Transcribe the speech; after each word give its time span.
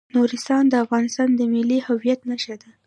نورستان 0.15 0.63
د 0.69 0.73
افغانستان 0.85 1.29
د 1.35 1.41
ملي 1.53 1.79
هویت 1.87 2.19
نښه 2.29 2.55
ده. 2.61 2.69